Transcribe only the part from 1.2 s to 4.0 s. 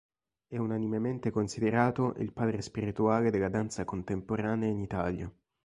considerato il padre spirituale della danza